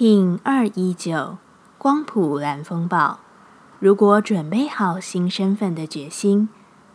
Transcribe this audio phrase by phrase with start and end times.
[0.00, 1.38] T 二一九
[1.76, 3.18] 光谱蓝风暴。
[3.80, 6.48] 如果准备好新身份的决心，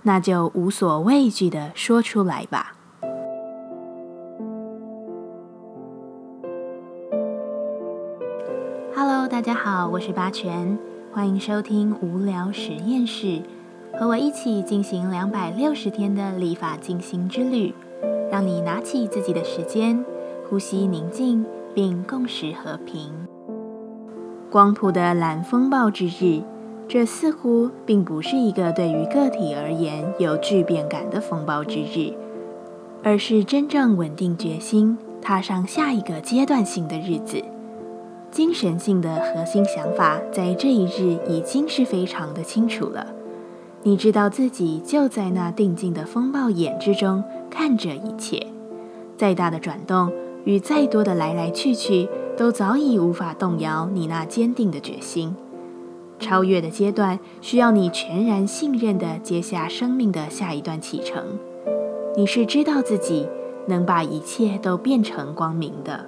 [0.03, 2.77] 那就无所畏惧的说出来吧。
[8.95, 10.79] Hello，大家好，我是八全，
[11.11, 13.41] 欢迎收听无聊实验室，
[13.99, 17.75] 和我一起进行两百六十天的立法进行之旅，
[18.31, 20.05] 让你拿起自己的时间，
[20.49, 23.11] 呼吸宁静，并共识和平。
[24.49, 26.41] 光谱的蓝风暴之日。
[26.85, 32.13] 这似乎并不是一个对于个体而言有巨变感的风暴之日，
[33.01, 37.41] 而是真正稳定决心、踏上下一个阶段性的日子。
[38.29, 43.07] 精神性的核心想法在这一日已经是非常的清楚了。
[43.83, 48.45] 你知道自己就在那定静的风暴眼之中看着一切，
[49.15, 50.11] 再大的转动
[50.45, 55.35] 与再多的来来去去，都早已无法动摇你那坚定的决心。
[56.19, 61.39] 超越的阶段需要你全然信任的接下生命的下一段启程。
[62.15, 63.27] 你是知道自己
[63.67, 66.05] 能把一切都变成光明的。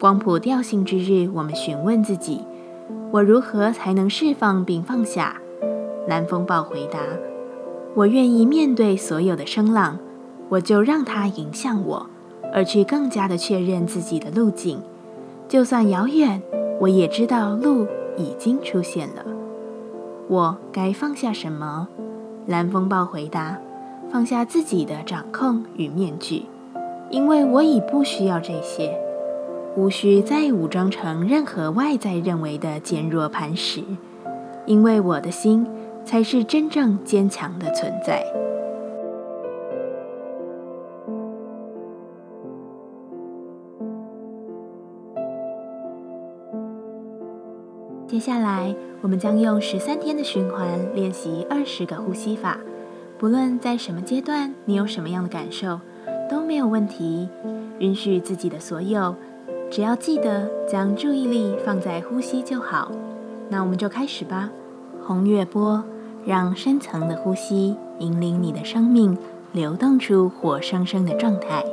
[0.00, 2.40] 光谱调性之日，我们询问自己：
[3.12, 5.40] 我如何才能释放并放下？
[6.06, 6.98] 蓝风暴回答：
[7.94, 9.98] 我愿意面对所有的声浪，
[10.50, 12.10] 我就让它影响我，
[12.54, 14.80] 而去更加的确认自己的路径。
[15.46, 16.40] 就算遥远，
[16.80, 17.86] 我也知道路。
[18.16, 19.24] 已经出现了，
[20.28, 21.88] 我该放下什么？
[22.46, 23.58] 蓝风暴回答
[24.08, 26.44] ：“放下自己的掌控与面具，
[27.10, 28.96] 因为我已不需要这些，
[29.76, 33.82] 无需再武装成任何外在认为的坚若磐石，
[34.64, 35.66] 因为我的心
[36.04, 38.24] 才是真正坚强的存在。”
[48.14, 52.60] 接下来，我们将用十三天的循环练习二十个呼吸法。
[53.18, 55.80] 不论在什么阶段，你有什么样的感受，
[56.30, 57.28] 都没有问题。
[57.80, 59.16] 允许自己的所有，
[59.68, 62.92] 只要记得将注意力放在呼吸就好。
[63.48, 64.48] 那我们就开始吧。
[65.04, 65.82] 红月波，
[66.24, 69.18] 让深层的呼吸引领你的生命
[69.50, 71.64] 流动出活生生的状态。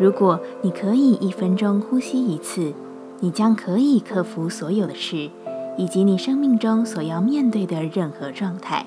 [0.00, 2.72] 如果你可以一分钟呼吸一次，
[3.20, 5.28] 你将可以克服所有的事。
[5.78, 8.84] 以及你生命中所要面对的任何状态，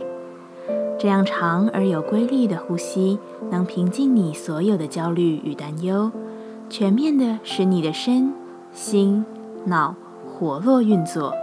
[1.00, 3.18] 这样长而有规律的呼吸，
[3.50, 6.12] 能平静你所有的焦虑与担忧，
[6.70, 8.34] 全面的使你的身
[8.74, 9.26] 心
[9.66, 9.96] 脑
[10.28, 11.34] 活络运作。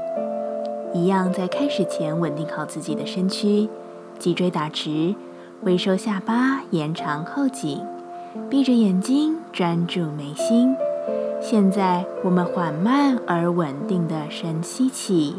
[0.94, 3.68] 一样在开始前稳定好自己的身躯，
[4.18, 5.14] 脊椎打直，
[5.62, 7.82] 微收下巴，延长后颈，
[8.50, 10.76] 闭着眼睛专注眉心。
[11.40, 15.36] 现在，我们缓慢而稳定的深吸气，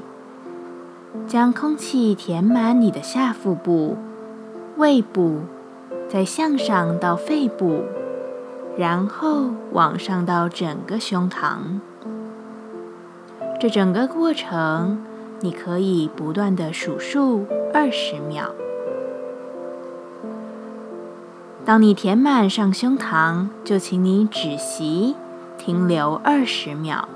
[1.27, 3.97] 将空气填满你的下腹部、
[4.77, 5.41] 胃部，
[6.09, 7.83] 再向上到肺部，
[8.77, 11.79] 然后往上到整个胸膛。
[13.59, 15.03] 这整个过程，
[15.41, 18.51] 你可以不断的数数二十秒。
[21.65, 25.15] 当你填满上胸膛，就请你止息。
[25.69, 27.07] 停留二十秒，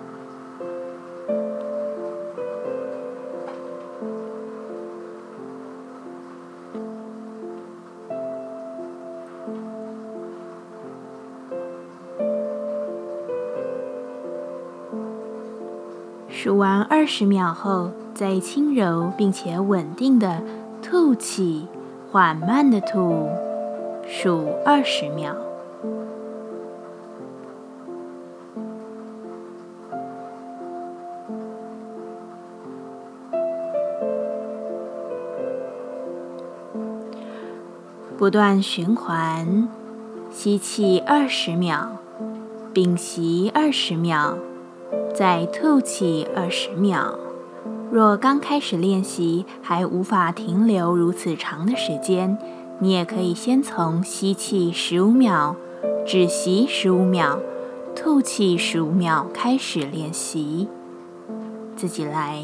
[16.29, 20.43] 数完二十秒后，再轻柔并且稳定的
[20.83, 21.67] 吐气，
[22.11, 23.31] 缓慢的吐，
[24.07, 25.52] 数二十秒。
[38.15, 39.67] 不断循环，
[40.31, 41.97] 吸气二十秒，
[42.71, 44.37] 屏息二十秒，
[45.15, 47.17] 再吐气二十秒。
[47.91, 52.37] 若刚开始练习还无法停留如此长的时间，
[52.79, 55.55] 你也可以先从吸气十五秒、
[56.05, 57.39] 止息十五秒、
[57.95, 60.67] 吐气十五秒开始练习，
[61.75, 62.43] 自己来。